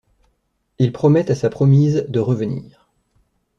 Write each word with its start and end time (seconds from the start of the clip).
Il 0.79 0.93
promet 0.93 1.29
à 1.29 1.35
sa 1.35 1.51
promise 1.51 2.07
de 2.09 2.19
revenir. 2.19 2.89